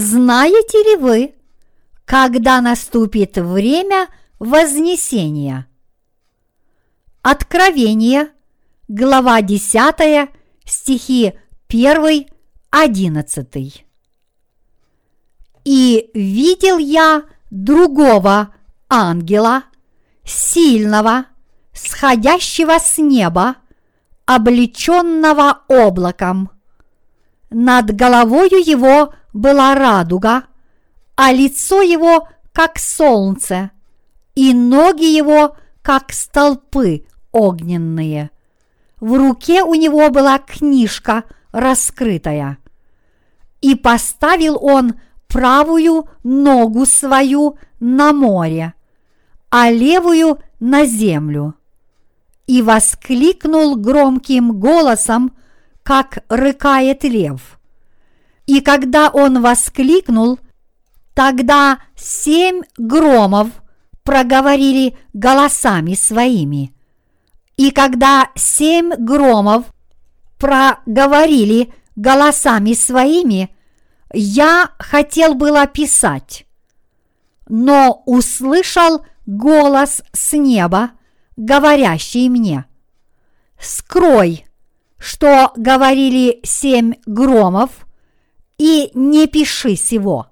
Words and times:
знаете 0.00 0.78
ли 0.78 0.96
вы, 0.96 1.34
когда 2.04 2.60
наступит 2.60 3.36
время 3.36 4.08
Вознесения? 4.38 5.66
Откровение, 7.22 8.30
глава 8.88 9.42
10, 9.42 10.30
стихи 10.64 11.34
1, 11.68 12.26
11. 12.70 13.84
И 15.64 16.10
видел 16.14 16.78
я 16.78 17.24
другого 17.50 18.54
ангела, 18.88 19.64
сильного, 20.24 21.26
сходящего 21.74 22.78
с 22.78 22.96
неба, 22.96 23.56
облеченного 24.24 25.62
облаком. 25.68 26.50
Над 27.50 27.94
головою 27.94 28.64
его 28.64 29.12
была 29.32 29.74
радуга, 29.74 30.44
а 31.16 31.32
лицо 31.32 31.82
его 31.82 32.28
как 32.52 32.78
солнце, 32.78 33.70
и 34.34 34.54
ноги 34.54 35.04
его 35.04 35.56
как 35.82 36.12
столпы 36.12 37.06
огненные. 37.32 38.30
В 39.00 39.14
руке 39.16 39.62
у 39.62 39.74
него 39.74 40.10
была 40.10 40.38
книжка 40.38 41.24
раскрытая. 41.52 42.58
И 43.60 43.74
поставил 43.74 44.58
он 44.60 44.94
правую 45.26 46.08
ногу 46.22 46.86
свою 46.86 47.58
на 47.78 48.12
море, 48.12 48.74
а 49.50 49.70
левую 49.70 50.38
на 50.58 50.84
землю. 50.84 51.54
И 52.46 52.62
воскликнул 52.62 53.76
громким 53.76 54.58
голосом, 54.58 55.32
как 55.82 56.24
рыкает 56.28 57.04
лев. 57.04 57.59
И 58.50 58.62
когда 58.62 59.10
он 59.10 59.42
воскликнул, 59.42 60.40
тогда 61.14 61.78
семь 61.94 62.62
громов 62.76 63.46
проговорили 64.02 64.98
голосами 65.12 65.94
своими. 65.94 66.74
И 67.56 67.70
когда 67.70 68.30
семь 68.34 68.92
громов 68.98 69.66
проговорили 70.36 71.72
голосами 71.94 72.72
своими, 72.72 73.54
я 74.12 74.70
хотел 74.80 75.34
было 75.34 75.68
писать, 75.68 76.44
но 77.48 78.02
услышал 78.04 79.06
голос 79.26 80.02
с 80.12 80.32
неба, 80.36 80.90
говорящий 81.36 82.28
мне, 82.28 82.64
«Скрой, 83.60 84.44
что 84.98 85.52
говорили 85.54 86.40
семь 86.42 86.94
громов, 87.06 87.86
и 88.60 88.90
не 88.92 89.26
пиши 89.26 89.74
сего». 89.74 90.26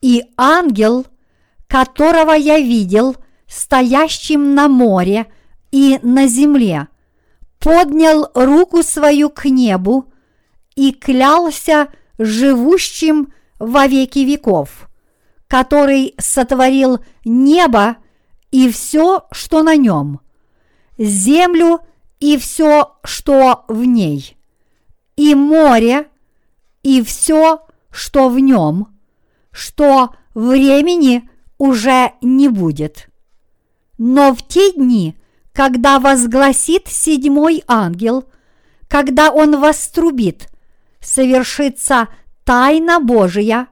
И 0.00 0.24
ангел, 0.36 1.06
которого 1.68 2.32
я 2.32 2.58
видел 2.58 3.16
стоящим 3.46 4.56
на 4.56 4.66
море 4.66 5.26
и 5.70 6.00
на 6.02 6.26
земле, 6.26 6.88
поднял 7.60 8.28
руку 8.34 8.82
свою 8.82 9.30
к 9.30 9.44
небу 9.44 10.12
и 10.74 10.92
клялся 10.92 11.88
живущим 12.18 13.32
во 13.60 13.86
веки 13.86 14.20
веков, 14.24 14.88
который 15.46 16.12
сотворил 16.18 16.98
небо 17.24 17.98
и 18.50 18.68
все, 18.68 19.26
что 19.30 19.62
на 19.62 19.76
нем, 19.76 20.20
землю 20.98 21.80
и 22.18 22.36
все, 22.36 22.96
что 23.04 23.64
в 23.68 23.84
ней, 23.84 24.36
и 25.14 25.36
море 25.36 26.08
и 26.86 27.02
все, 27.02 27.66
что 27.90 28.28
в 28.28 28.38
нем, 28.38 28.96
что 29.50 30.14
времени 30.34 31.28
уже 31.58 32.12
не 32.22 32.48
будет. 32.48 33.08
Но 33.98 34.32
в 34.32 34.46
те 34.46 34.70
дни, 34.70 35.18
когда 35.52 35.98
возгласит 35.98 36.86
седьмой 36.86 37.64
ангел, 37.66 38.30
когда 38.86 39.32
он 39.32 39.58
вострубит, 39.58 40.48
совершится 41.00 42.06
тайна 42.44 43.00
Божия, 43.00 43.66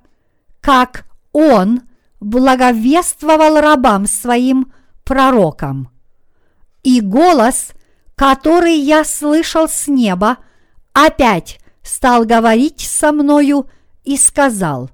как 0.60 1.04
он 1.32 1.82
благовествовал 2.18 3.60
рабам 3.60 4.08
своим 4.08 4.72
пророкам. 5.04 5.88
И 6.82 7.00
голос, 7.00 7.74
который 8.16 8.74
я 8.74 9.04
слышал 9.04 9.68
с 9.68 9.86
неба, 9.86 10.38
опять 10.92 11.60
стал 11.84 12.24
говорить 12.24 12.80
со 12.80 13.12
мною 13.12 13.68
и 14.04 14.16
сказал, 14.16 14.90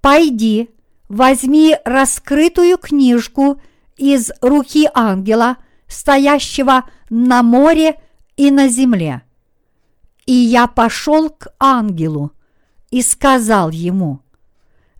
«Пойди, 0.00 0.70
возьми 1.08 1.76
раскрытую 1.84 2.78
книжку 2.78 3.60
из 3.96 4.30
руки 4.40 4.88
ангела, 4.94 5.56
стоящего 5.88 6.88
на 7.10 7.42
море 7.42 8.00
и 8.36 8.50
на 8.50 8.68
земле». 8.68 9.22
И 10.26 10.34
я 10.34 10.66
пошел 10.66 11.30
к 11.30 11.48
ангелу 11.58 12.32
и 12.90 13.02
сказал 13.02 13.70
ему, 13.70 14.20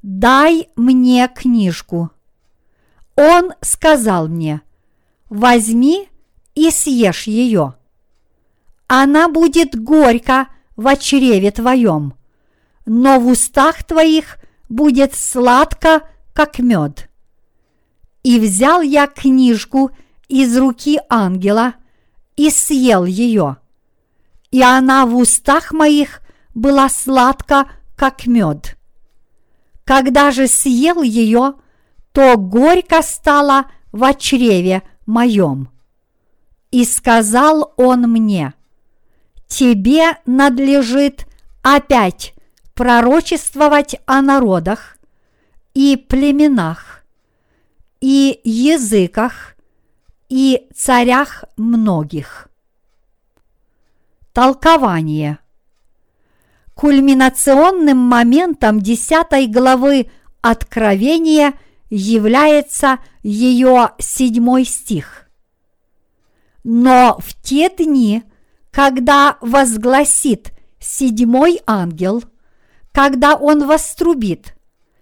«Дай 0.03 0.69
мне 0.75 1.29
книжку». 1.29 2.11
Он 3.15 3.53
сказал 3.61 4.29
мне, 4.29 4.63
«Возьми 5.29 6.09
и 6.55 6.71
съешь 6.71 7.27
ее. 7.27 7.75
Она 8.87 9.29
будет 9.29 9.79
горько 9.79 10.49
в 10.79 10.97
чреве 10.97 11.51
твоем, 11.51 12.15
но 12.87 13.21
в 13.21 13.27
устах 13.27 13.85
твоих 13.85 14.39
будет 14.71 15.15
сладко, 15.15 16.09
как 16.33 16.59
мед». 16.59 17.11
И 18.23 18.41
взял 18.41 18.81
я 18.81 19.07
книжку 19.07 19.91
из 20.27 20.57
руки 20.57 20.99
ангела 21.11 21.75
и 22.37 22.49
съел 22.49 23.05
ее– 23.05 23.59
и 24.51 24.63
она 24.63 25.07
в 25.07 25.17
устах 25.17 25.73
моих 25.73 26.21
была 26.55 26.89
сладка, 26.89 27.71
как 27.97 28.27
мед. 28.27 28.77
Когда 29.85 30.31
же 30.31 30.47
съел 30.47 31.03
ее, 31.03 31.55
то 32.13 32.37
горько 32.37 33.03
стало 33.03 33.67
в 33.93 34.15
чреве 34.15 34.83
моем. 35.07 35.69
И 36.71 36.85
сказал 36.85 37.73
он 37.77 38.03
мне, 38.03 38.55
тебе 39.49 40.19
надлежит 40.27 41.27
опять 41.63 42.35
пророчествовать 42.75 43.97
о 44.07 44.23
народах 44.23 44.99
и 45.75 45.97
племенах, 45.97 47.03
и 48.01 48.41
языках, 48.45 49.57
и 50.29 50.69
царях 50.75 51.45
многих. 51.57 52.49
Толкование. 54.33 55.39
Кульминационным 56.75 57.99
моментом 57.99 58.81
10 58.81 59.51
главы 59.51 60.11
Откровения 60.41 61.55
является 61.91 62.99
ее 63.23 63.91
седьмой 63.99 64.65
стих. 64.65 65.29
Но 66.63 67.19
в 67.21 67.35
те 67.43 67.69
дни, 67.71 68.23
когда 68.71 69.39
возгласит 69.41 70.53
седьмой 70.79 71.61
ангел, 71.67 72.23
когда 72.93 73.35
он 73.35 73.67
вострубит, 73.67 74.57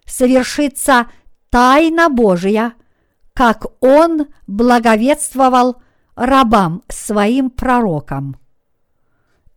совершится 0.04 1.10
тайна 1.50 2.08
Божия, 2.08 2.74
как 3.32 3.66
он 3.80 4.26
благовествовал 4.46 5.82
рабам 6.14 6.82
своим 6.88 7.50
пророкам. 7.50 8.36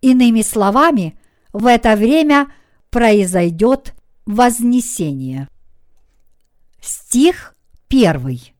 Иными 0.01 0.41
словами, 0.41 1.19
в 1.53 1.65
это 1.65 1.95
время 1.95 2.51
произойдет 2.89 3.94
вознесение. 4.25 5.47
Стих 6.81 7.56
первый. 7.88 8.53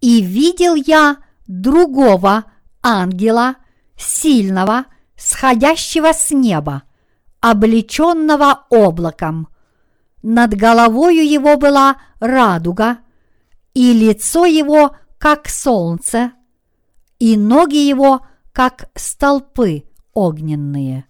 «И 0.00 0.22
видел 0.22 0.74
я 0.74 1.18
другого 1.46 2.44
ангела, 2.82 3.56
сильного, 3.96 4.86
сходящего 5.16 6.12
с 6.12 6.30
неба, 6.30 6.82
облеченного 7.40 8.66
облаком. 8.70 9.48
Над 10.22 10.54
головою 10.54 11.26
его 11.28 11.56
была 11.56 11.96
радуга, 12.20 12.98
и 13.74 13.92
лицо 13.92 14.46
его, 14.46 14.96
как 15.18 15.48
солнце, 15.48 16.32
и 17.18 17.36
ноги 17.36 17.76
его, 17.76 18.26
как 18.52 18.90
столпы 18.94 19.84
огненные. 20.14 21.04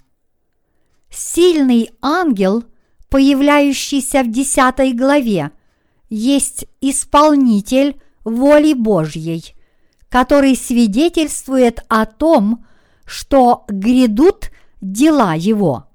Сильный 1.10 1.90
ангел, 2.02 2.64
появляющийся 3.08 4.22
в 4.22 4.30
десятой 4.30 4.92
главе, 4.92 5.52
есть 6.08 6.66
исполнитель 6.80 8.00
воли 8.24 8.72
Божьей, 8.72 9.54
который 10.08 10.56
свидетельствует 10.56 11.84
о 11.88 12.06
том, 12.06 12.64
что 13.04 13.64
грядут 13.68 14.50
дела 14.80 15.34
его. 15.34 15.86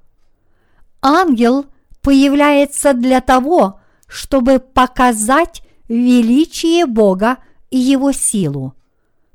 Ангел 1.02 1.66
появляется 2.02 2.94
для 2.94 3.22
того, 3.22 3.80
чтобы 4.08 4.60
показать 4.60 5.64
величие 5.88 6.86
Бога 6.86 7.38
и 7.70 7.78
Его 7.78 8.12
силу. 8.12 8.74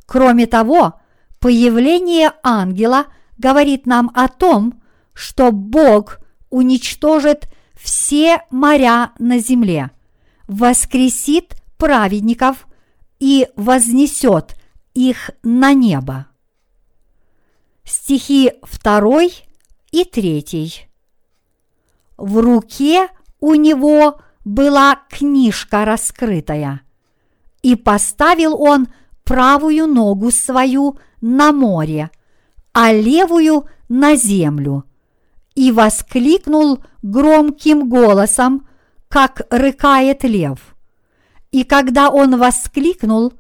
Кроме 0.07 0.47
того, 0.47 1.01
появление 1.41 2.33
ангела 2.43 3.07
говорит 3.39 3.87
нам 3.87 4.11
о 4.15 4.29
том, 4.29 4.83
что 5.13 5.53
Бог 5.53 6.19
уничтожит 6.51 7.49
все 7.75 8.43
моря 8.51 9.13
на 9.19 9.39
земле, 9.39 9.91
воскресит 10.47 11.55
праведников 11.77 12.67
и 13.19 13.49
вознесет 13.57 14.57
их 14.95 15.31
на 15.43 15.75
небо. 15.75 16.27
Стихи 17.85 18.51
2 18.83 19.23
и 19.93 20.05
3. 20.05 20.89
В 22.17 22.39
руке 22.41 23.09
у 23.41 23.55
него 23.55 24.21
была 24.45 25.01
книжка 25.11 25.85
раскрытая, 25.85 26.81
и 27.63 27.77
поставил 27.77 28.61
он 28.61 28.89
правую 29.25 29.87
ногу 29.87 30.31
свою 30.31 30.99
на 31.21 31.53
море, 31.53 32.11
а 32.73 32.91
левую 32.91 33.67
на 33.91 34.17
землю, 34.17 34.85
и 35.55 35.71
воскликнул 35.71 36.83
громким 37.03 37.89
голосом, 37.91 38.67
как 39.09 39.43
рыкает 39.51 40.25
лев. 40.25 40.75
И 41.53 41.65
когда 41.65 42.09
он 42.09 42.39
воскликнул, 42.39 43.35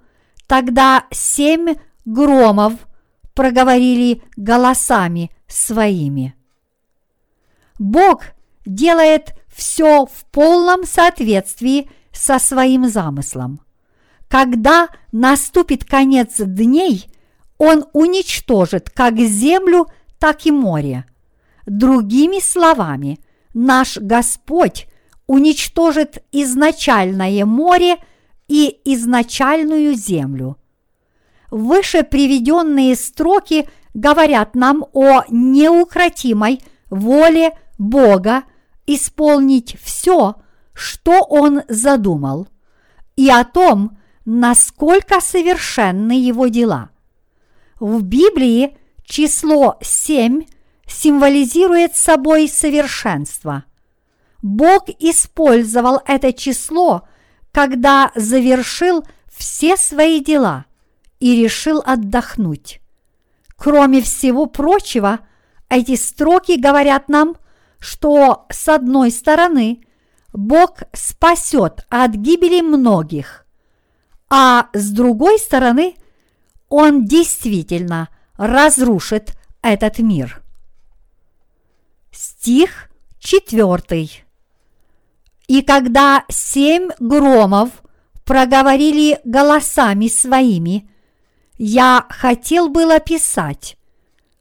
тогда 0.46 1.05
семь 1.11 1.76
громов 2.05 2.75
проговорили 3.35 4.23
голосами 4.37 5.31
своими. 5.47 6.35
Бог 7.79 8.23
делает 8.65 9.35
все 9.49 10.07
в 10.07 10.25
полном 10.31 10.85
соответствии 10.85 11.91
со 12.13 12.39
своим 12.39 12.89
замыслом. 12.89 13.61
Когда 14.29 14.89
наступит 15.13 15.85
конец 15.85 16.37
дней, 16.39 17.07
Он 17.59 17.85
уничтожит 17.93 18.91
как 18.91 19.19
землю, 19.19 19.87
так 20.19 20.47
и 20.47 20.51
море. 20.51 21.05
Другими 21.67 22.41
словами, 22.41 23.21
наш 23.53 23.97
Господь 23.99 24.87
уничтожит 25.27 26.23
изначальное 26.33 27.45
море 27.45 27.97
и 28.49 28.81
изначальную 28.85 29.95
землю. 29.95 30.59
Выше 31.50 32.02
приведенные 32.02 32.96
строки 32.96 33.69
говорят 33.93 34.55
нам 34.55 34.85
о 34.93 35.23
неукротимой 35.29 36.61
воле 36.91 37.52
Бога 37.79 38.44
исполнить 38.87 39.76
все, 39.81 40.37
что 40.73 41.20
Он 41.23 41.62
задумал, 41.69 42.49
и 43.17 43.31
о 43.31 43.44
том, 43.44 43.96
насколько 44.25 45.20
совершенны 45.20 46.12
Его 46.12 46.49
дела. 46.49 46.91
В 47.79 48.02
Библии 48.02 48.76
число 49.05 49.79
семь 49.82 50.43
символизирует 50.87 51.96
собой 51.96 52.49
совершенство. 52.49 53.64
Бог 54.43 54.88
использовал 54.99 56.00
это 56.06 56.32
число, 56.32 57.08
когда 57.52 58.12
завершил 58.14 59.05
все 59.29 59.76
свои 59.76 60.20
дела 60.20 60.67
и 61.21 61.43
решил 61.43 61.83
отдохнуть. 61.85 62.81
Кроме 63.57 64.03
всего 64.03 64.47
прочего, 64.47 65.21
эти 65.69 65.97
строки 65.97 66.59
говорят 66.59 67.09
нам, 67.09 67.37
что 67.79 68.47
с 68.51 68.69
одной 68.69 69.11
стороны 69.11 69.85
Бог 70.33 70.83
спасет 70.93 71.87
от 71.89 72.13
гибели 72.13 72.61
многих, 72.61 73.47
а 74.29 74.69
с 74.73 74.91
другой 74.91 75.39
стороны 75.39 75.97
Он 76.69 77.05
действительно 77.05 78.09
разрушит 78.37 79.37
этот 79.63 79.99
мир. 79.99 80.43
Стих 82.11 82.91
четвертый. 83.19 84.25
И 85.47 85.63
когда 85.63 86.25
семь 86.29 86.89
громов 86.99 87.71
проговорили 88.25 89.21
голосами 89.25 90.09
своими, 90.09 90.89
я 91.56 92.06
хотел 92.09 92.69
было 92.69 93.01
писать, 93.01 93.77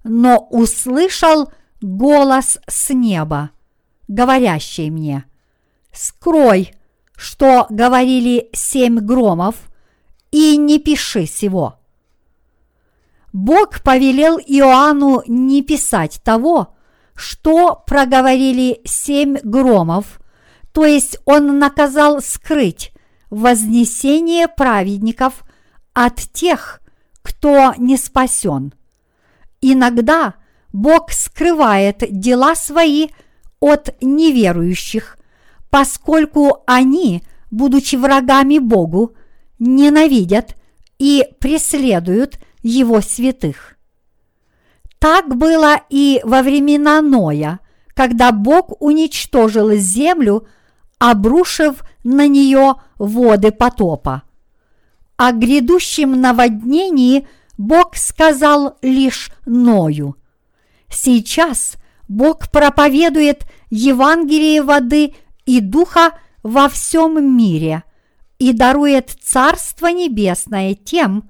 но 0.04 0.48
услышал 0.50 1.52
голос 1.82 2.58
с 2.68 2.94
неба, 2.94 3.52
говорящий 4.08 4.90
мне, 4.90 5.26
«Скрой, 5.92 6.74
что 7.16 7.68
говорили 7.70 8.50
семь 8.54 9.00
громов, 9.00 9.56
и 10.32 10.58
не 10.58 10.80
пиши 10.80 11.26
сего». 11.26 11.80
Бог 13.32 13.82
повелел 13.82 14.38
Иоанну 14.38 15.24
не 15.28 15.64
писать 15.64 16.22
того, 16.24 16.76
что 17.16 17.84
проговорили 17.88 18.82
семь 18.86 19.38
громов, 19.44 20.20
то 20.72 20.86
есть 20.86 21.18
он 21.26 21.60
наказал 21.60 22.22
скрыть 22.22 22.92
вознесение 23.30 24.48
праведников 24.48 25.44
от 25.94 26.18
тех, 26.18 26.83
кто 27.24 27.74
не 27.78 27.98
спасен. 27.98 28.74
Иногда 29.62 30.36
Бог 30.72 31.12
скрывает 31.12 32.04
дела 32.10 32.56
свои 32.56 33.08
от 33.60 33.96
неверующих, 34.02 35.18
поскольку 35.70 36.64
они, 36.68 37.24
будучи 37.50 37.96
врагами 37.96 38.60
Богу, 38.60 39.14
ненавидят 39.58 40.56
и 41.00 41.26
преследуют 41.40 42.40
Его 42.62 43.02
святых. 43.02 43.78
Так 45.00 45.36
было 45.36 45.82
и 45.90 46.22
во 46.24 46.42
времена 46.42 47.02
Ноя, 47.02 47.60
когда 47.94 48.32
Бог 48.32 48.82
уничтожил 48.82 49.72
землю, 49.72 50.48
обрушив 50.98 51.84
на 52.04 52.28
нее 52.28 52.76
воды 52.98 53.52
потопа. 53.52 54.24
О 55.26 55.32
грядущем 55.32 56.20
наводнении 56.20 57.28
Бог 57.58 57.96
сказал 57.96 58.78
лишь 58.82 59.32
Ною– 59.46 60.18
Сейчас 60.94 61.78
Бог 62.08 62.50
проповедует 62.52 63.46
Евангелие 63.70 64.62
воды 64.62 65.16
и 65.46 65.60
духа 65.60 66.20
во 66.44 66.70
всем 66.70 67.38
мире 67.38 67.84
и 68.38 68.54
дарует 68.54 69.12
Царство 69.22 69.88
Небесное 69.88 70.76
тем, 70.76 71.30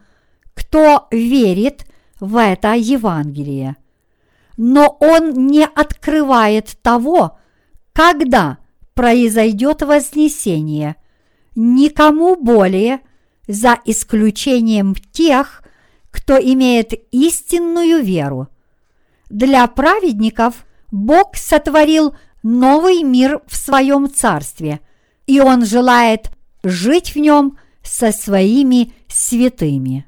кто 0.54 1.08
верит 1.12 1.86
в 2.20 2.38
это 2.38 2.74
Евангелие. 2.74 3.78
Но 4.58 4.98
Он 5.00 5.48
не 5.48 5.66
открывает 5.66 6.78
того, 6.82 7.38
когда 7.94 8.58
произойдет 8.96 9.82
вознесение, 9.82 10.96
никому 11.56 12.36
более, 12.36 13.00
за 13.48 13.80
исключением 13.86 14.96
тех, 14.96 15.64
кто 16.12 16.38
имеет 16.38 16.94
истинную 17.12 18.04
веру. 18.04 18.48
Для 19.30 19.66
праведников 19.68 20.66
Бог 20.92 21.36
сотворил 21.36 22.16
новый 22.44 23.04
мир 23.04 23.42
в 23.48 23.56
своем 23.56 24.14
царстве, 24.14 24.80
и 25.26 25.40
Он 25.40 25.66
желает 25.66 26.30
жить 26.64 27.16
в 27.16 27.20
нем 27.20 27.58
со 27.82 28.12
своими 28.12 28.94
святыми. 29.08 30.06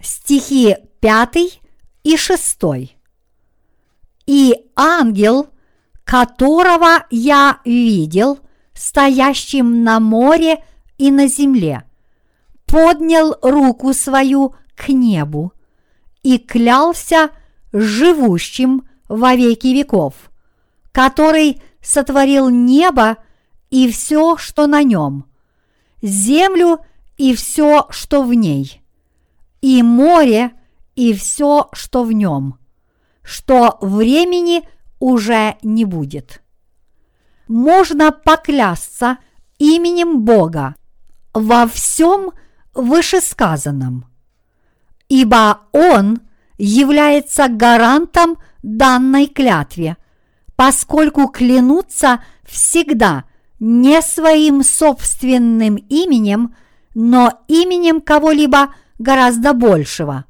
Стихи 0.00 0.76
5 1.00 1.60
и 2.04 2.16
6. 2.16 2.58
И 4.26 4.54
ангел, 4.76 5.48
которого 6.04 7.06
я 7.10 7.60
видел, 7.64 8.38
стоящим 8.74 9.82
на 9.84 10.00
море 10.00 10.64
и 10.98 11.10
на 11.10 11.28
земле, 11.28 11.84
поднял 12.68 13.36
руку 13.42 13.92
свою 13.92 14.54
к 14.76 14.90
небу 14.90 15.52
и 16.22 16.38
клялся 16.38 17.30
живущим 17.72 18.86
во 19.08 19.34
веки 19.34 19.68
веков, 19.68 20.14
который 20.92 21.60
сотворил 21.80 22.50
небо 22.50 23.16
и 23.70 23.90
все, 23.90 24.36
что 24.36 24.66
на 24.66 24.82
нем, 24.82 25.24
землю 26.02 26.80
и 27.16 27.34
все, 27.34 27.86
что 27.90 28.22
в 28.22 28.32
ней, 28.34 28.82
и 29.60 29.82
море 29.82 30.52
и 30.94 31.14
все, 31.14 31.68
что 31.72 32.04
в 32.04 32.12
нем, 32.12 32.58
что 33.22 33.78
времени 33.80 34.68
уже 35.00 35.56
не 35.62 35.84
будет. 35.84 36.42
Можно 37.46 38.12
поклясться 38.12 39.18
именем 39.58 40.22
Бога 40.22 40.74
во 41.32 41.66
всем 41.66 42.32
вышесказанном, 42.78 44.06
ибо 45.08 45.60
Он– 45.72 46.20
является 46.58 47.48
гарантом 47.48 48.36
данной 48.62 49.28
клятве, 49.28 49.96
поскольку 50.56 51.28
клянутся 51.28 52.22
всегда 52.44 53.24
не 53.60 54.02
своим 54.02 54.62
собственным 54.62 55.76
именем, 55.76 56.54
но 56.94 57.44
именем 57.46 58.00
кого-либо 58.00 58.74
гораздо 58.98 59.52
большего. 59.52 60.24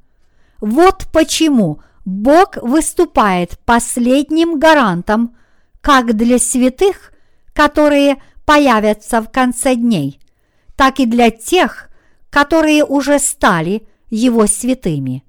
Вот 0.61 1.07
почему 1.12 1.81
Бог 2.05 2.57
выступает 2.57 3.59
последним 3.64 4.59
гарантом 4.59 5.35
как 5.81 6.14
для 6.14 6.38
святых, 6.38 7.12
которые 7.55 8.23
появятся 8.45 9.23
в 9.23 9.31
конце 9.31 9.75
дней, 9.75 10.21
так 10.76 11.00
и 11.00 11.07
для 11.07 11.31
тех, 11.31 11.88
которые 12.30 12.85
уже 12.85 13.18
стали 13.18 13.87
его 14.11 14.47
святыми. 14.47 15.25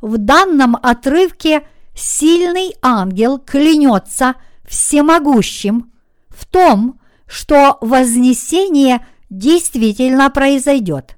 В 0.00 0.18
данном 0.18 0.76
отрывке 0.76 1.66
сильный 1.94 2.74
ангел 2.82 3.38
клянется 3.38 4.34
всемогущим 4.66 5.92
в 6.28 6.46
том, 6.46 7.00
что 7.26 7.78
вознесение 7.80 9.04
действительно 9.28 10.30
произойдет. 10.30 11.16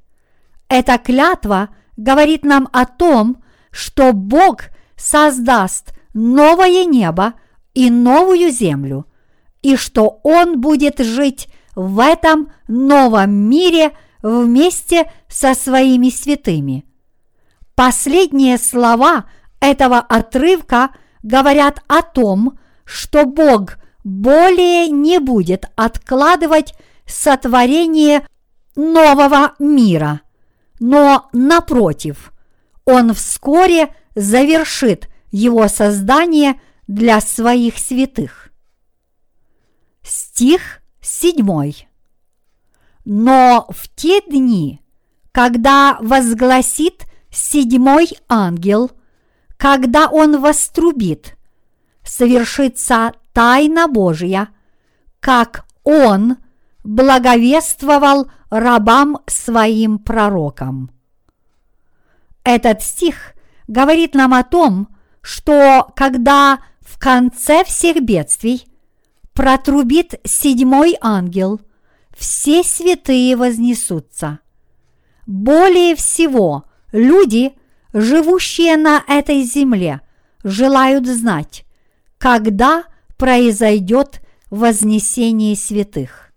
Эта 0.68 0.98
клятва 0.98 1.68
говорит 1.96 2.44
нам 2.44 2.68
о 2.72 2.86
том, 2.86 3.42
что 3.70 4.12
Бог 4.12 4.64
создаст 4.96 5.92
новое 6.14 6.84
небо 6.84 7.34
и 7.74 7.90
новую 7.90 8.50
землю, 8.50 9.06
и 9.62 9.76
что 9.76 10.20
Он 10.22 10.60
будет 10.60 10.98
жить 10.98 11.48
в 11.74 12.00
этом 12.00 12.52
новом 12.66 13.30
мире 13.32 13.92
вместе 14.22 15.10
со 15.28 15.54
своими 15.54 16.10
святыми. 16.10 16.84
Последние 17.74 18.58
слова 18.58 19.26
этого 19.60 19.98
отрывка 19.98 20.90
говорят 21.22 21.82
о 21.88 22.02
том, 22.02 22.58
что 22.84 23.24
Бог 23.24 23.78
более 24.04 24.88
не 24.88 25.18
будет 25.18 25.66
откладывать 25.76 26.74
сотворение 27.06 28.26
нового 28.76 29.54
мира, 29.58 30.20
но 30.78 31.28
напротив, 31.32 32.32
Он 32.84 33.14
вскоре 33.14 33.94
завершит 34.14 35.08
его 35.30 35.68
создание 35.68 36.60
для 36.86 37.20
своих 37.20 37.78
святых. 37.78 38.50
Стих 40.02 40.80
седьмой. 41.00 41.89
Но 43.04 43.66
в 43.70 43.88
те 43.94 44.20
дни, 44.20 44.80
когда 45.32 45.98
возгласит 46.00 47.06
седьмой 47.30 48.10
ангел, 48.28 48.90
когда 49.56 50.08
он 50.08 50.40
вострубит, 50.40 51.36
совершится 52.04 53.12
тайна 53.32 53.88
Божья, 53.88 54.48
как 55.20 55.66
он 55.84 56.36
благовествовал 56.82 58.30
рабам 58.50 59.18
своим 59.26 59.98
пророкам. 59.98 60.90
Этот 62.42 62.82
стих 62.82 63.34
говорит 63.68 64.14
нам 64.14 64.34
о 64.34 64.42
том, 64.42 64.88
что 65.20 65.92
когда 65.94 66.60
в 66.80 66.98
конце 66.98 67.64
всех 67.64 68.02
бедствий 68.02 68.66
протрубит 69.32 70.20
седьмой 70.24 70.96
ангел, 71.00 71.60
все 72.20 72.62
святые 72.62 73.34
вознесутся. 73.34 74.40
Более 75.26 75.96
всего 75.96 76.64
люди, 76.92 77.54
живущие 77.94 78.76
на 78.76 79.02
этой 79.08 79.42
земле, 79.42 80.02
желают 80.44 81.06
знать, 81.06 81.64
когда 82.18 82.84
произойдет 83.16 84.20
вознесение 84.50 85.56
святых. 85.56 86.30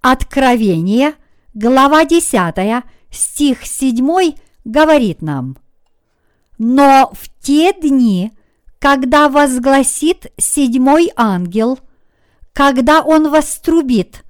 Откровение, 0.00 1.16
глава 1.52 2.06
10, 2.06 2.82
стих 3.10 3.66
7 3.66 4.36
говорит 4.64 5.20
нам, 5.20 5.58
«Но 6.56 7.12
в 7.12 7.28
те 7.42 7.74
дни, 7.74 8.32
когда 8.78 9.28
возгласит 9.28 10.32
седьмой 10.38 11.12
ангел, 11.14 11.78
когда 12.54 13.02
он 13.02 13.30
вострубит, 13.30 14.24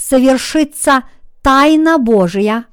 совершится 0.00 1.04
тайна 1.42 1.98
Божия, 1.98 2.64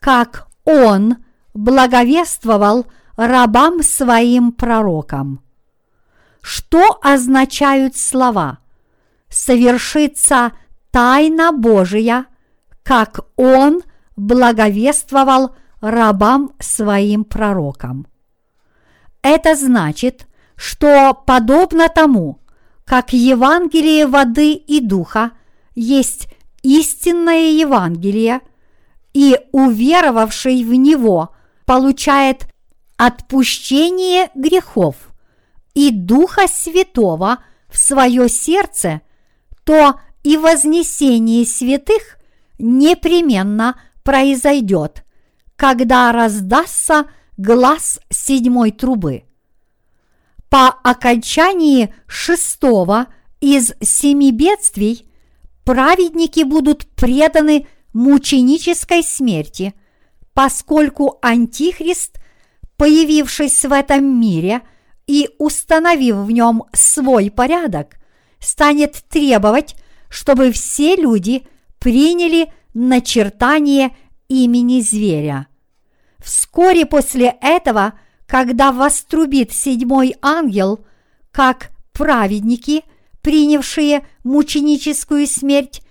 как 0.00 0.48
он 0.64 1.18
благовествовал 1.54 2.86
рабам 3.16 3.82
своим 3.82 4.50
пророкам. 4.52 5.40
Что 6.40 6.98
означают 7.00 7.96
слова 7.96 8.58
«совершится 9.28 10.52
тайна 10.90 11.52
Божия», 11.52 12.26
как 12.82 13.20
он 13.36 13.82
благовествовал 14.16 15.54
рабам 15.80 16.50
своим 16.58 17.24
пророкам? 17.24 18.08
Это 19.22 19.54
значит, 19.54 20.26
что 20.56 21.14
подобно 21.14 21.88
тому, 21.88 22.40
как 22.84 23.12
Евангелие 23.12 24.08
воды 24.08 24.54
и 24.54 24.80
духа 24.80 25.30
есть 25.76 26.26
истинное 26.62 27.50
Евангелие, 27.50 28.40
и 29.12 29.38
уверовавший 29.52 30.64
в 30.64 30.72
него 30.74 31.34
получает 31.66 32.46
отпущение 32.96 34.30
грехов 34.34 34.96
и 35.74 35.90
Духа 35.90 36.46
Святого 36.48 37.38
в 37.68 37.78
свое 37.78 38.28
сердце, 38.28 39.00
то 39.64 40.00
и 40.22 40.36
вознесение 40.36 41.44
святых 41.44 42.18
непременно 42.58 43.80
произойдет, 44.02 45.04
когда 45.56 46.12
раздастся 46.12 47.06
глаз 47.36 48.00
седьмой 48.10 48.70
трубы. 48.70 49.24
По 50.48 50.68
окончании 50.68 51.94
шестого 52.06 53.06
из 53.40 53.72
семи 53.80 54.30
бедствий 54.32 55.11
праведники 55.64 56.44
будут 56.44 56.86
преданы 56.94 57.66
мученической 57.92 59.02
смерти, 59.02 59.74
поскольку 60.34 61.18
Антихрист, 61.22 62.18
появившись 62.76 63.64
в 63.64 63.72
этом 63.72 64.04
мире 64.20 64.62
и 65.06 65.28
установив 65.38 66.16
в 66.16 66.30
нем 66.30 66.64
свой 66.72 67.30
порядок, 67.30 67.96
станет 68.38 69.02
требовать, 69.08 69.76
чтобы 70.08 70.52
все 70.52 70.96
люди 70.96 71.46
приняли 71.78 72.52
начертание 72.74 73.96
имени 74.28 74.80
зверя. 74.80 75.46
Вскоре 76.18 76.86
после 76.86 77.36
этого– 77.40 77.94
когда 78.32 78.72
вострубит 78.72 79.52
седьмой 79.52 80.16
ангел, 80.22 80.86
как 81.32 81.70
праведники, 81.92 82.82
принявшие 83.22 84.06
мученическую 84.24 85.26
смерть, 85.26 85.82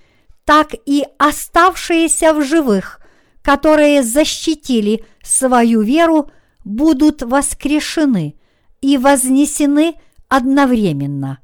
так 0.46 0.74
и 0.86 1.06
оставшиеся 1.18 2.34
в 2.34 2.44
живых, 2.44 3.00
которые 3.42 4.04
защитили 4.04 5.04
свою 5.24 5.82
веру, 5.82 6.30
будут 6.64 7.22
воскрешены 7.22 8.36
и 8.82 8.98
вознесены 8.98 9.96
одновременно. 10.28 11.40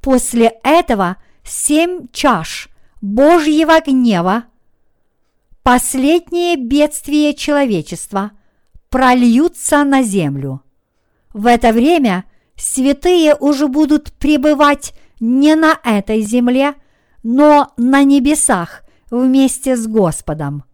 После 0.00 0.54
этого 0.64 1.16
семь 1.44 2.08
чаш 2.12 2.68
Божьего 3.00 3.80
гнева, 3.80 4.44
последнее 5.62 6.56
бедствие 6.56 7.34
человечества– 7.34 8.32
прольются 8.92 9.84
на 9.84 10.02
землю. 10.02 10.62
В 11.32 11.46
это 11.46 11.72
время 11.72 12.24
святые 12.56 13.34
уже 13.34 13.66
будут 13.66 14.12
пребывать 14.12 14.92
не 15.22 15.54
на 15.54 15.78
этой 15.84 16.20
земле, 16.22 16.74
но 17.22 17.72
на 17.76 18.02
небесах 18.02 18.82
вместе 19.08 19.76
с 19.76 19.86
Господом. 19.86 20.64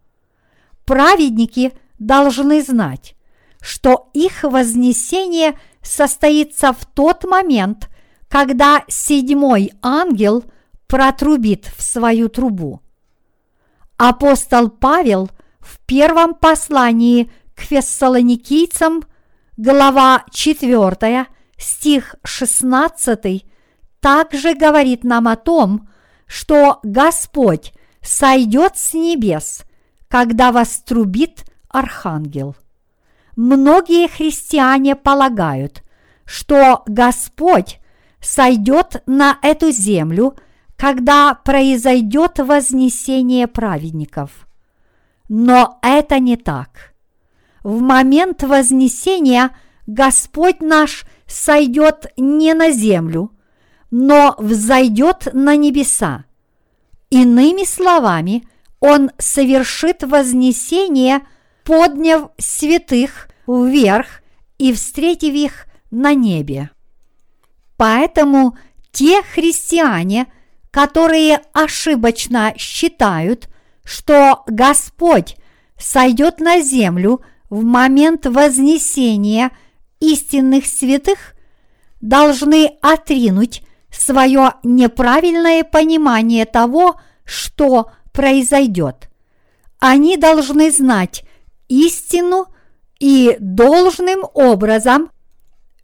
Праведники 0.85 1.71
должны 1.99 2.63
знать, 2.63 3.15
что 3.61 4.09
их 4.13 4.41
вознесение 4.41 5.53
состоится 5.83 6.73
в 6.73 6.83
тот 6.85 7.25
момент, 7.25 7.89
когда 8.27 8.83
седьмой 8.87 9.71
ангел 9.83 10.43
протрубит 10.87 11.67
в 11.77 11.83
свою 11.83 12.27
трубу. 12.27 12.81
Апостол 13.97 14.71
Павел 14.71 15.29
в 15.59 15.77
первом 15.85 16.33
послании 16.33 17.31
к 17.53 17.61
фессалоникийцам, 17.61 19.03
глава 19.57 20.23
4, 20.31 21.27
стих 21.55 22.15
16, 22.23 23.45
также 23.99 24.55
говорит 24.55 25.03
нам 25.03 25.27
о 25.27 25.35
том, 25.35 25.89
что 26.25 26.79
Господь 26.83 27.73
сойдет 28.01 28.77
с 28.77 28.93
небес, 28.93 29.63
когда 30.07 30.51
вострубит 30.51 31.45
архангел. 31.69 32.55
Многие 33.35 34.07
христиане 34.07 34.95
полагают, 34.95 35.83
что 36.25 36.83
Господь 36.85 37.79
сойдет 38.21 39.01
на 39.05 39.37
эту 39.41 39.71
землю, 39.71 40.35
когда 40.75 41.33
произойдет 41.33 42.39
вознесение 42.39 43.47
праведников. 43.47 44.47
Но 45.27 45.79
это 45.81 46.19
не 46.19 46.37
так. 46.37 46.93
В 47.63 47.81
момент 47.81 48.43
вознесения 48.43 49.51
Господь 49.87 50.61
наш 50.61 51.05
сойдет 51.27 52.07
не 52.17 52.53
на 52.53 52.71
землю, 52.71 53.31
но 53.91 54.35
взойдет 54.37 55.27
на 55.33 55.55
небеса. 55.55 56.25
Иными 57.09 57.63
словами, 57.63 58.47
Он 58.79 59.11
совершит 59.17 60.03
вознесение, 60.03 61.21
подняв 61.63 62.29
святых 62.37 63.29
вверх 63.47 64.21
и 64.57 64.73
встретив 64.73 65.33
их 65.33 65.65
на 65.91 66.13
небе. 66.13 66.69
Поэтому 67.77 68.57
те 68.91 69.21
христиане, 69.23 70.27
которые 70.71 71.41
ошибочно 71.53 72.53
считают, 72.57 73.49
что 73.83 74.43
Господь 74.47 75.35
сойдет 75.77 76.39
на 76.39 76.61
землю 76.61 77.21
в 77.49 77.63
момент 77.63 78.25
вознесения 78.25 79.51
истинных 79.99 80.65
святых, 80.65 81.33
должны 82.01 82.77
отринуть 82.81 83.63
свое 83.91 84.53
неправильное 84.63 85.63
понимание 85.63 86.45
того, 86.45 86.99
что 87.25 87.91
произойдет. 88.11 89.09
Они 89.79 90.17
должны 90.17 90.71
знать 90.71 91.23
истину 91.67 92.47
и 92.99 93.37
должным 93.39 94.25
образом 94.33 95.09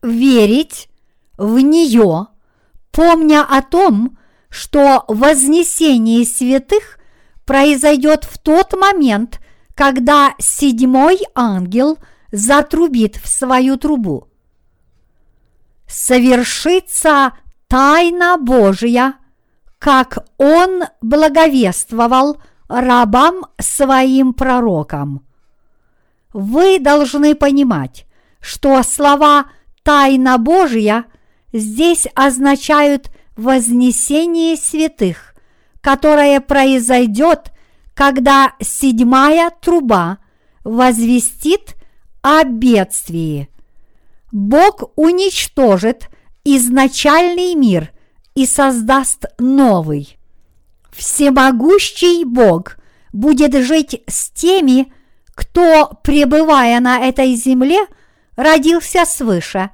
верить 0.02 0.90
в 1.38 1.60
нее, 1.60 2.28
помня 2.92 3.46
о 3.48 3.62
том, 3.62 4.18
что 4.50 5.06
вознесение 5.08 6.26
святых 6.26 7.00
произойдет 7.46 8.24
в 8.24 8.38
тот 8.38 8.74
момент, 8.74 9.40
когда 9.76 10.34
седьмой 10.40 11.20
ангел 11.36 11.98
затрубит 12.32 13.18
в 13.18 13.28
свою 13.28 13.78
трубу. 13.78 14.30
Совершится 15.88 17.34
тайна 17.68 18.38
Божья, 18.38 19.16
как 19.80 20.26
Он 20.38 20.84
благовествовал 21.02 22.38
рабам 22.68 23.46
своим 23.60 24.34
пророкам. 24.34 25.26
Вы 26.34 26.80
должны 26.80 27.36
понимать, 27.36 28.06
что 28.40 28.82
слова 28.84 29.46
«тайна 29.84 30.38
Божья» 30.38 31.06
здесь 31.54 32.08
означают 32.14 33.10
вознесение 33.38 34.58
святых, 34.58 35.36
которое 35.82 36.42
произойдет, 36.42 37.52
когда 37.94 38.54
седьмая 38.60 39.52
труба 39.62 40.18
возвестит 40.64 41.76
о 42.22 42.44
бедствии. 42.44 43.50
Бог 44.32 44.92
уничтожит 44.98 46.10
изначальный 46.46 47.56
мир 47.56 47.92
и 48.36 48.46
создаст 48.46 49.26
новый. 49.40 50.18
Всемогущий 50.92 52.24
Бог 52.24 52.78
будет 53.12 53.54
жить 53.66 54.04
с 54.08 54.30
теми, 54.30 54.94
кто, 55.34 56.00
пребывая 56.04 56.80
на 56.80 57.00
этой 57.00 57.36
земле, 57.36 57.86
родился 58.38 59.06
свыше, 59.06 59.72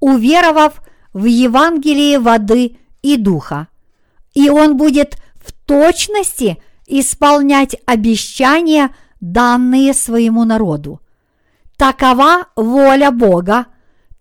уверовав 0.00 0.82
в 1.12 1.24
Евангелие 1.24 2.18
воды 2.18 2.78
и 3.02 3.16
духа. 3.16 3.68
И 4.32 4.48
он 4.48 4.76
будет 4.76 5.16
в 5.34 5.52
точности 5.52 6.62
исполнять 6.86 7.76
обещания, 7.86 8.94
данные 9.20 9.94
своему 9.94 10.44
народу. 10.44 11.00
Такова 11.76 12.46
воля 12.56 13.10
Бога, 13.10 13.66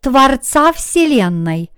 Творца 0.02 0.72
Вселенной, 0.74 1.72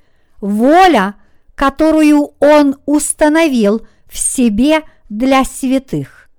воля, 0.46 1.16
которую 1.56 2.34
Он 2.40 2.76
установил 2.86 3.86
в 4.08 4.18
себе 4.18 4.84
для 5.10 5.44
святых. 5.44 6.30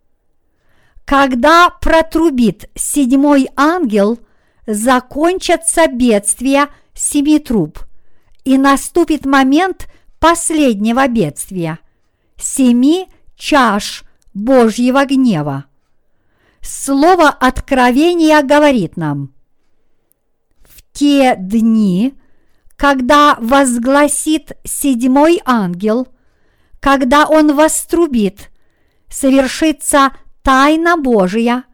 Когда 1.05 1.71
протрубит 1.71 2.69
седьмой 2.75 3.49
ангел, 3.57 4.19
закончатся 4.67 5.87
бедствия 5.89 6.69
семи 6.95 7.39
труб, 7.39 7.79
и 8.45 8.59
наступит 8.59 9.27
момент 9.27 9.89
последнего 10.19 11.07
бедствия– 11.09 11.79
семи 12.37 13.09
чаш 13.37 14.05
Божьего 14.35 15.05
гнева. 15.05 15.65
Слово 16.61 17.29
откровения 17.29 18.43
говорит 18.43 18.97
нам, 18.97 19.33
те 20.93 21.37
дни– 21.37 22.15
когда 22.77 23.37
возгласит 23.41 24.53
седьмой 24.65 25.41
ангел, 25.45 26.09
когда 26.81 27.27
он 27.27 27.55
вострубит, 27.55 28.51
совершится 29.09 30.13
тайна 30.43 30.97
Божия, 30.97 31.65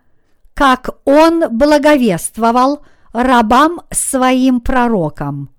как 0.55 0.91
он 1.05 1.45
благовествовал 1.51 2.85
рабам 3.13 3.83
своим 3.91 4.61
пророкам. 4.61 5.51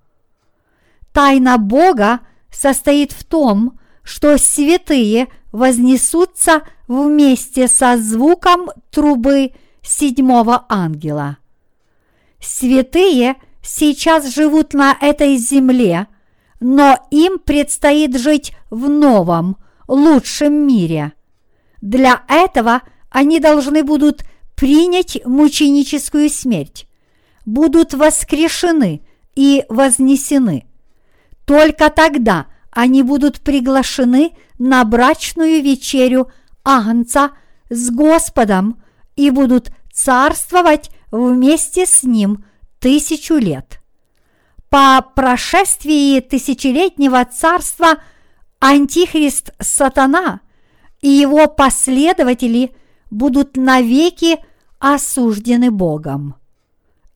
Тайна 1.12 1.58
Бога 1.58 2.20
состоит 2.50 3.12
в 3.12 3.24
том, 3.24 3.78
что 4.02 4.38
святые 4.38 5.28
вознесутся 5.52 6.62
вместе 6.88 7.68
со 7.68 7.96
звуком 7.96 8.70
трубы 8.90 9.52
седьмого 9.82 10.64
ангела. 10.68 11.36
Святые– 12.40 13.36
сейчас 13.64 14.32
живут 14.32 14.74
на 14.74 14.96
этой 15.00 15.36
земле, 15.36 16.06
но 16.60 16.98
им 17.10 17.38
предстоит 17.38 18.16
жить 18.18 18.52
в 18.70 18.88
новом, 18.88 19.56
лучшем 19.88 20.66
мире. 20.66 21.12
Для 21.80 22.22
этого 22.28 22.82
они 23.10 23.40
должны 23.40 23.82
будут 23.82 24.22
принять 24.54 25.20
мученическую 25.24 26.30
смерть, 26.30 26.86
будут 27.44 27.94
воскрешены 27.94 29.02
и 29.34 29.64
вознесены. 29.68 30.66
Только 31.44 31.90
тогда 31.90 32.46
они 32.70 33.02
будут 33.02 33.40
приглашены 33.40 34.32
на 34.58 34.84
брачную 34.84 35.62
вечерю 35.62 36.30
Агнца 36.64 37.32
с 37.68 37.90
Господом 37.90 38.82
и 39.16 39.30
будут 39.30 39.70
царствовать 39.92 40.90
вместе 41.10 41.86
с 41.86 42.02
Ним– 42.02 42.44
тысячу 42.84 43.36
лет. 43.36 43.80
По 44.68 45.00
прошествии 45.00 46.20
тысячелетнего 46.20 47.24
царства 47.24 47.96
Антихрист 48.60 49.54
Сатана 49.58 50.40
и 51.00 51.08
его 51.08 51.46
последователи 51.46 52.76
будут 53.10 53.56
навеки 53.56 54.36
осуждены 54.80 55.70
Богом. 55.70 56.34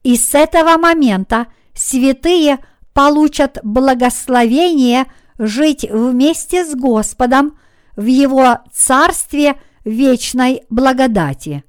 И 0.01 0.17
с 0.17 0.33
этого 0.33 0.77
момента 0.77 1.45
святые 1.75 2.57
получат 2.93 3.59
благословение 3.61 5.05
жить 5.37 5.87
вместе 5.87 6.65
с 6.65 6.73
Господом 6.73 7.59
в 7.95 8.05
Его 8.05 8.57
Царстве 8.73 9.61
вечной 9.85 10.63
благодати. 10.71 11.63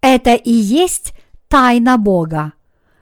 Это 0.00 0.34
и 0.34 0.52
есть 0.52 1.12
тайна 1.48 1.98
Бога 1.98 2.52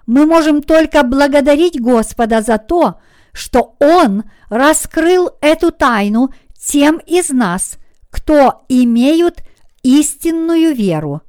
мы 0.07 0.27
можем 0.27 0.62
только 0.62 1.03
благодарить 1.03 1.81
Господа 1.81 2.43
за 2.43 2.59
то, 2.59 3.01
что 3.33 3.77
Он 3.79 4.25
раскрыл 4.49 5.31
эту 5.40 5.71
тайну 5.71 6.33
тем 6.59 6.99
из 6.99 7.31
нас, 7.31 7.79
кто 8.11 8.64
имеют 8.69 9.43
истинную 9.83 10.75
веру. 10.75 11.23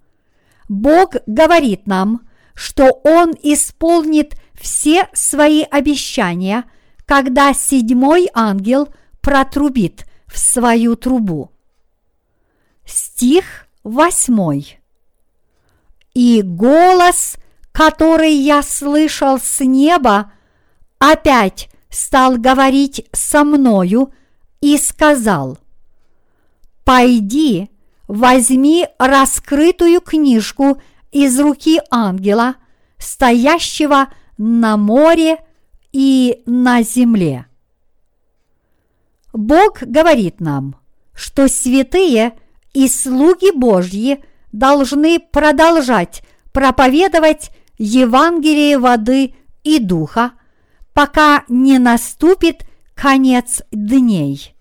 Бог 0.67 1.15
говорит 1.25 1.87
нам, 1.87 2.27
что 2.53 2.85
Он 3.03 3.33
исполнит 3.41 4.35
все 4.59 5.09
свои 5.13 5.63
обещания, 5.63 6.65
когда 7.05 7.53
седьмой 7.53 8.29
ангел 8.33 8.89
протрубит 9.21 10.05
в 10.27 10.37
свою 10.37 10.95
трубу. 10.95 11.51
Стих 12.85 13.67
восьмой. 13.83 14.79
И 16.13 16.41
голос– 16.43 17.35
который 17.75 18.31
я 18.31 18.63
слышал 18.63 19.37
с 19.37 19.59
неба, 19.59 20.31
опять 20.97 21.69
стал 21.89 22.37
говорить 22.37 23.05
со 23.11 23.43
мною 23.43 24.13
и 24.61 24.77
сказал, 24.77 25.57
«Пойди, 26.85 27.69
возьми 28.07 28.87
раскрытую 28.97 29.99
книжку 29.99 30.81
из 31.11 31.37
руки 31.37 31.81
ангела, 31.91 32.55
стоящего 32.97 34.07
на 34.37 34.77
море 34.77 35.39
и 35.91 36.43
на 36.45 36.81
земле». 36.81 37.45
Бог 39.33 39.79
говорит 39.81 40.39
нам, 40.39 40.77
что 41.13 41.49
святые 41.49 42.37
и 42.73 42.87
слуги 42.87 43.51
Божьи 43.53 44.23
должны 44.53 45.19
продолжать 45.19 46.23
проповедовать 46.53 47.51
Евангелие 47.77 48.77
воды 48.77 49.35
и 49.63 49.79
духа, 49.79 50.33
пока 50.93 51.43
не 51.47 51.77
наступит 51.77 52.65
конец 52.93 53.61
дней. 53.71 54.55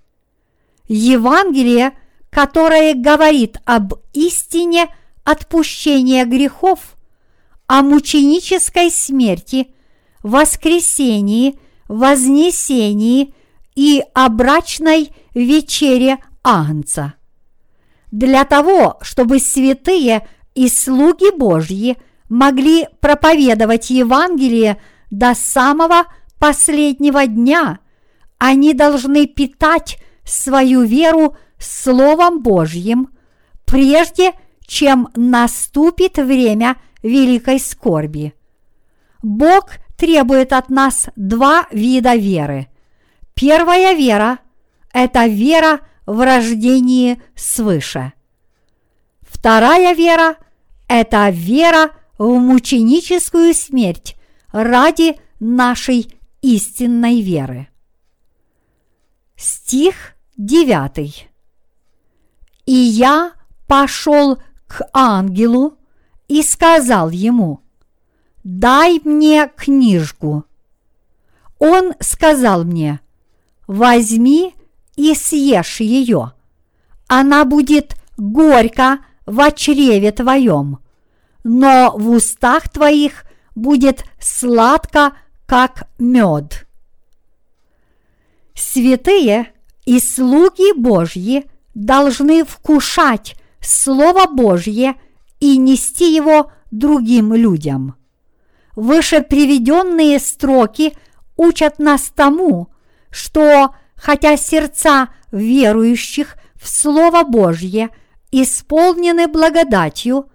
Евангелие, 0.88 1.92
которое 2.30 2.94
говорит 2.94 3.58
об 3.64 3.94
истине 4.12 4.88
отпущения 5.22 6.24
грехов, 6.26 6.96
о 7.66 7.82
мученической 7.82 8.90
смерти, 8.90 9.68
воскресении, 10.22 11.58
вознесении 11.88 13.34
и 13.74 14.02
о 14.14 14.28
брачной 14.28 15.14
вечере 15.34 16.18
Агнца. 16.42 17.14
Для 18.10 18.44
того, 18.44 18.98
чтобы 19.00 19.38
святые 19.38 20.28
и 20.54 20.68
слуги 20.68 21.36
Божьи 21.36 21.96
могли 22.28 22.88
проповедовать 23.00 23.90
Евангелие 23.90 24.80
до 25.10 25.34
самого 25.34 26.04
последнего 26.38 27.26
дня, 27.26 27.78
они 28.38 28.74
должны 28.74 29.26
питать 29.26 29.98
свою 30.24 30.82
веру 30.82 31.36
Словом 31.58 32.42
Божьим, 32.42 33.08
прежде 33.64 34.32
чем 34.66 35.08
наступит 35.14 36.18
время 36.18 36.76
великой 37.02 37.58
скорби. 37.58 38.34
Бог 39.22 39.70
требует 39.96 40.52
от 40.52 40.68
нас 40.68 41.08
два 41.16 41.66
вида 41.70 42.14
веры. 42.14 42.68
Первая 43.34 43.94
вера– 43.94 44.38
это 44.92 45.26
вера 45.26 45.80
в 46.06 46.24
рождении 46.24 47.22
свыше. 47.34 48.12
Вторая 49.22 49.94
вера– 49.94 50.36
это 50.88 51.28
вера 51.30 51.88
в 51.88 52.03
мученическую 52.18 53.54
смерть 53.54 54.16
ради 54.52 55.18
нашей 55.40 56.08
истинной 56.42 57.20
веры. 57.20 57.68
Стих 59.36 60.14
9. 60.36 61.28
И 62.66 62.72
я 62.72 63.32
пошел 63.66 64.38
к 64.66 64.88
ангелу 64.92 65.76
и 66.28 66.42
сказал 66.42 67.10
ему, 67.10 67.60
дай 68.42 69.00
мне 69.04 69.50
книжку. 69.56 70.44
Он 71.58 71.94
сказал 72.00 72.64
мне, 72.64 73.00
возьми 73.66 74.54
и 74.96 75.14
съешь 75.14 75.80
ее. 75.80 76.32
Она 77.06 77.44
будет 77.44 77.96
горько 78.16 79.00
в 79.26 79.50
чреве 79.52 80.12
твоем, 80.12 80.78
но 81.44 81.92
в 81.96 82.10
устах 82.10 82.68
твоих 82.68 83.24
будет 83.54 84.04
сладко, 84.18 85.12
как 85.46 85.88
мед. 85.98 86.66
Святые 88.54 89.52
и 89.84 90.00
слуги 90.00 90.72
Божьи 90.76 91.44
должны 91.74 92.44
вкушать 92.44 93.36
Слово 93.60 94.26
Божье 94.26 94.94
и 95.40 95.58
нести 95.58 96.14
его 96.14 96.50
другим 96.70 97.34
людям. 97.34 97.96
Выше 98.74 99.20
приведенные 99.20 100.18
строки 100.18 100.96
учат 101.36 101.78
нас 101.78 102.10
тому, 102.14 102.68
что 103.10 103.74
хотя 103.94 104.36
сердца 104.36 105.10
верующих 105.30 106.36
в 106.54 106.68
Слово 106.68 107.22
Божье 107.22 107.90
исполнены 108.30 109.28
благодатью, 109.28 110.30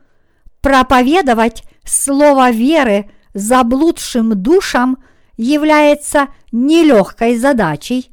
проповедовать 0.62 1.63
Слово 1.89 2.52
веры 2.52 3.10
заблудшим 3.34 4.39
душам 4.39 5.00
является 5.38 6.28
нелегкой 6.52 7.36
задачей, 7.36 8.12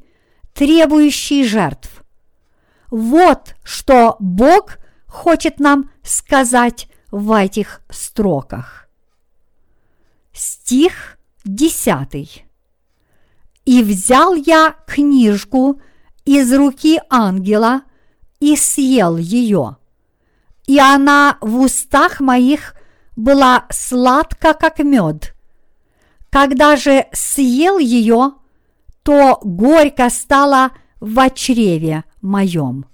требующей 0.53 1.43
жертв. 1.43 2.03
Вот 2.89 3.55
что 3.63 4.15
Бог 4.19 4.79
хочет 5.05 5.59
нам 5.59 5.91
сказать 6.01 6.89
в 7.11 7.31
этих 7.31 7.81
строках. 7.91 8.89
Стих 10.33 11.19
десятый. 11.45 12.45
И 13.65 13.83
взял 13.83 14.33
я 14.33 14.75
книжку 14.87 15.79
из 16.25 16.51
руки 16.51 16.99
ангела 17.11 17.81
и 18.39 18.55
съел 18.55 19.17
ее. 19.17 19.76
И 20.67 20.79
она 20.79 21.37
в 21.41 21.59
устах 21.59 22.19
моих 22.19 22.75
была 23.15 23.65
сладка, 23.71 24.53
как 24.53 24.79
мед. 24.79 25.33
Когда 26.29 26.75
же 26.75 27.07
съел 27.11 27.79
ее, 27.79 28.33
то 29.01 29.39
горько 29.41 30.09
стало 30.09 30.71
в 30.99 31.29
чреве 31.31 32.03
моем. 32.21 32.85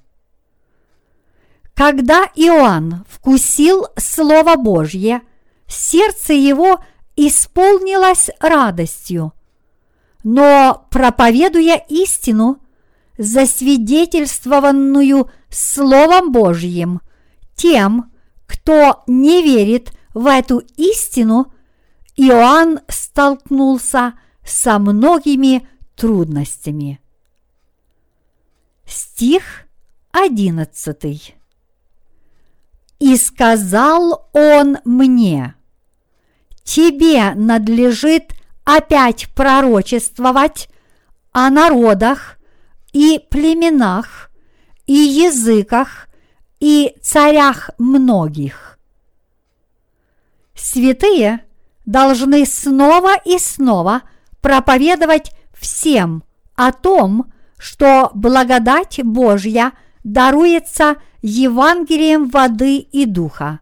Когда 1.74 2.26
Иоанн 2.36 3.04
вкусил 3.10 3.88
Слово 3.98 4.56
Божье, 4.56 5.22
сердце 5.68 6.34
его 6.34 6.80
исполнилось 7.16 8.30
радостью– 8.40 9.34
но 10.24 10.88
проповедуя 10.90 11.84
истину, 11.90 12.60
засвидетельствованную 13.18 15.30
Словом 15.50 16.32
Божьим, 16.32 17.02
тем, 17.56 18.12
кто 18.46 19.04
не 19.08 19.42
верит 19.44 19.94
в 20.13 20.28
эту 20.28 20.60
истину, 20.78 21.54
Иоанн 22.16 22.80
столкнулся 22.88 24.13
со 24.44 24.78
многими 24.80 25.68
трудностями. 25.96 27.00
Стих 28.86 29.44
одиннадцатый. 30.12 31.36
И 33.00 33.18
сказал 33.18 34.30
он 34.34 34.78
мне, 34.86 35.56
тебе 36.63 37.34
надлежит 37.34 38.34
опять 38.63 39.34
пророчествовать 39.34 40.70
о 41.32 41.50
народах 41.50 42.38
и 42.94 43.20
племенах 43.30 44.30
и 44.86 44.94
языках 44.94 46.08
и 46.63 46.95
царях 47.02 47.71
многих. 47.78 48.80
Святые 50.56 51.43
должны 51.86 52.45
снова 52.45 53.17
и 53.26 53.38
снова 53.38 54.04
проповедовать 54.39 55.34
всем 55.54 56.23
о 56.56 56.71
том, 56.71 57.34
что 57.58 58.12
благодать 58.13 59.02
Божья 59.04 59.73
даруется 60.06 60.95
Евангелием 61.21 62.30
воды 62.30 62.78
и 62.78 63.06
духа. 63.06 63.60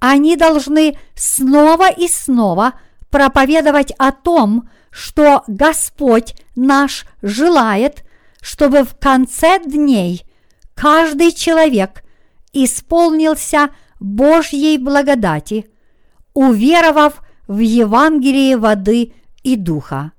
Они 0.00 0.34
должны 0.34 0.98
снова 1.14 1.88
и 1.88 2.08
снова 2.08 2.72
проповедовать 3.08 3.92
о 3.98 4.10
том, 4.10 4.68
что 4.90 5.44
Господь 5.46 6.34
наш 6.56 7.06
желает, 7.22 8.04
чтобы 8.40 8.82
в 8.82 8.96
конце 8.98 9.60
дней 9.60 10.24
каждый 10.74 11.30
человек 11.30 12.02
исполнился 12.64 13.70
Божьей 14.00 14.78
благодати, 14.78 15.66
уверовав 16.34 17.22
в 17.46 17.58
Евангелие 17.58 18.56
воды 18.56 19.12
и 19.42 19.56
духа. 19.56 20.12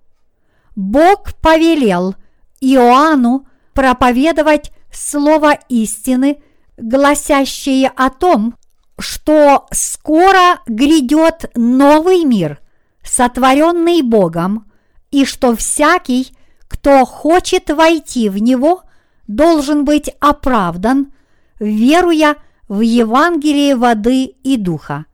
Бог 0.76 1.34
повелел 1.41 2.15
Иоанну 2.62 3.47
проповедовать 3.73 4.71
слово 4.91 5.58
истины, 5.69 6.41
гласящее 6.78 7.91
о 7.95 8.10
том, 8.10 8.56
что 9.00 9.67
скоро 9.71 10.60
грядет 10.67 11.52
новый 11.56 12.23
мир– 12.23 12.60
сотворенный 13.08 14.02
Богом, 14.02 14.71
и 15.12 15.26
что 15.26 15.56
всякий, 15.56 16.36
кто 16.67 17.06
хочет 17.06 17.69
войти 17.69 18.30
в 18.30 18.38
него, 18.38 18.82
должен 19.28 19.86
быть 19.86 20.10
оправдан, 20.19 21.13
веруя 21.59 22.35
в 22.67 22.81
Евангелие 22.81 23.75
воды 23.75 24.25
и 24.25 24.57
духа. 24.57 25.05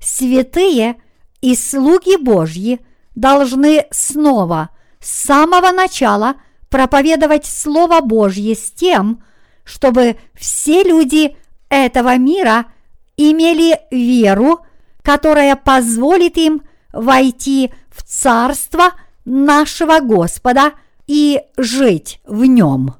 Святые 0.00 0.96
и 1.40 1.54
слуги 1.54 2.16
Божьи 2.16 2.80
должны 3.14 3.86
снова 3.90 4.70
с 5.00 5.24
самого 5.24 5.70
начала 5.70 6.34
проповедовать 6.68 7.46
Слово 7.46 8.00
Божье 8.00 8.54
с 8.54 8.70
тем, 8.70 9.22
чтобы 9.64 10.16
все 10.34 10.82
люди 10.82 11.36
этого 11.68 12.16
мира 12.16 12.66
имели 13.16 13.78
веру, 13.90 14.60
которая 15.02 15.56
позволит 15.56 16.36
им– 16.36 16.62
войти 16.94 17.72
в 17.90 18.02
царство 18.02 18.92
нашего 19.24 20.00
Господа 20.00 20.72
и 21.06 21.40
жить 21.56 22.20
в 22.26 22.44
нем. 22.44 22.94